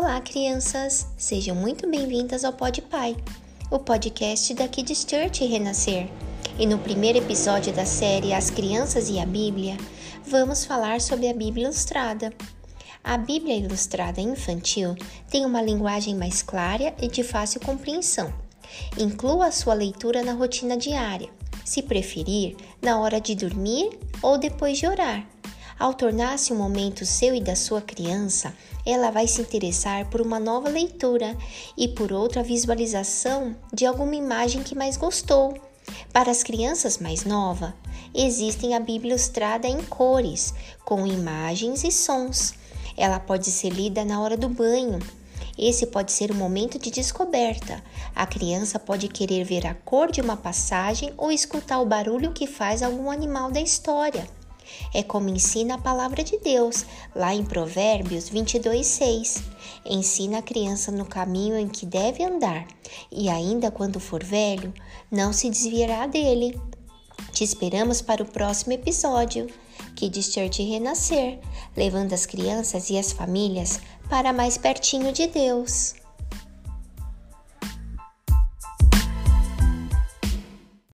Olá, 0.00 0.20
crianças! 0.20 1.08
Sejam 1.18 1.56
muito 1.56 1.90
bem-vindas 1.90 2.44
ao 2.44 2.52
Pod 2.52 2.80
Pai, 2.82 3.16
o 3.68 3.80
podcast 3.80 4.54
da 4.54 4.68
Kids 4.68 5.04
Church 5.04 5.44
Renascer. 5.44 6.08
E 6.56 6.64
no 6.66 6.78
primeiro 6.78 7.18
episódio 7.18 7.72
da 7.72 7.84
série 7.84 8.32
As 8.32 8.48
Crianças 8.48 9.10
e 9.10 9.18
a 9.18 9.26
Bíblia, 9.26 9.76
vamos 10.24 10.64
falar 10.64 11.00
sobre 11.00 11.28
a 11.28 11.34
Bíblia 11.34 11.64
Ilustrada. 11.64 12.32
A 13.02 13.18
Bíblia 13.18 13.56
Ilustrada 13.56 14.20
Infantil 14.20 14.94
tem 15.28 15.44
uma 15.44 15.60
linguagem 15.60 16.14
mais 16.14 16.42
clara 16.42 16.94
e 17.02 17.08
de 17.08 17.24
fácil 17.24 17.60
compreensão. 17.60 18.32
Inclua 18.96 19.48
a 19.48 19.52
sua 19.52 19.74
leitura 19.74 20.22
na 20.22 20.32
rotina 20.32 20.76
diária, 20.76 21.28
se 21.64 21.82
preferir, 21.82 22.56
na 22.80 23.00
hora 23.00 23.20
de 23.20 23.34
dormir 23.34 23.98
ou 24.22 24.38
depois 24.38 24.78
de 24.78 24.86
orar. 24.86 25.26
Ao 25.78 25.94
tornar-se 25.94 26.52
um 26.52 26.56
momento 26.56 27.06
seu 27.06 27.32
e 27.36 27.40
da 27.40 27.54
sua 27.54 27.80
criança, 27.80 28.52
ela 28.84 29.12
vai 29.12 29.28
se 29.28 29.40
interessar 29.40 30.10
por 30.10 30.20
uma 30.20 30.40
nova 30.40 30.68
leitura 30.68 31.36
e 31.76 31.86
por 31.86 32.12
outra 32.12 32.42
visualização 32.42 33.54
de 33.72 33.86
alguma 33.86 34.16
imagem 34.16 34.64
que 34.64 34.74
mais 34.74 34.96
gostou. 34.96 35.54
Para 36.12 36.32
as 36.32 36.42
crianças 36.42 36.98
mais 36.98 37.24
novas, 37.24 37.72
existem 38.12 38.74
a 38.74 38.80
Bíblia 38.80 39.12
ilustrada 39.12 39.68
em 39.68 39.80
cores, 39.84 40.52
com 40.84 41.06
imagens 41.06 41.84
e 41.84 41.92
sons. 41.92 42.54
Ela 42.96 43.20
pode 43.20 43.48
ser 43.48 43.70
lida 43.70 44.04
na 44.04 44.20
hora 44.20 44.36
do 44.36 44.48
banho. 44.48 44.98
Esse 45.56 45.86
pode 45.86 46.10
ser 46.10 46.32
um 46.32 46.36
momento 46.36 46.76
de 46.76 46.90
descoberta. 46.90 47.82
A 48.16 48.26
criança 48.26 48.80
pode 48.80 49.06
querer 49.06 49.44
ver 49.44 49.64
a 49.64 49.74
cor 49.74 50.10
de 50.10 50.20
uma 50.20 50.36
passagem 50.36 51.12
ou 51.16 51.30
escutar 51.30 51.80
o 51.80 51.86
barulho 51.86 52.32
que 52.32 52.48
faz 52.48 52.82
algum 52.82 53.10
animal 53.10 53.52
da 53.52 53.60
história. 53.60 54.26
É 54.92 55.02
como 55.02 55.28
ensina 55.28 55.74
a 55.74 55.78
palavra 55.78 56.22
de 56.22 56.38
Deus, 56.38 56.84
lá 57.14 57.34
em 57.34 57.44
Provérbios 57.44 58.28
22, 58.28 58.86
6. 58.86 59.42
Ensina 59.84 60.38
a 60.38 60.42
criança 60.42 60.90
no 60.90 61.04
caminho 61.04 61.58
em 61.58 61.68
que 61.68 61.86
deve 61.86 62.24
andar, 62.24 62.66
e 63.10 63.28
ainda 63.28 63.70
quando 63.70 64.00
for 64.00 64.22
velho, 64.22 64.72
não 65.10 65.32
se 65.32 65.48
desviará 65.50 66.06
dele. 66.06 66.58
Te 67.32 67.44
esperamos 67.44 68.00
para 68.00 68.22
o 68.22 68.26
próximo 68.26 68.72
episódio, 68.72 69.46
que 69.94 70.10
Church 70.22 70.62
renascer, 70.62 71.40
levando 71.76 72.12
as 72.12 72.26
crianças 72.26 72.90
e 72.90 72.98
as 72.98 73.12
famílias 73.12 73.80
para 74.08 74.32
mais 74.32 74.56
pertinho 74.56 75.12
de 75.12 75.26
Deus. 75.26 75.97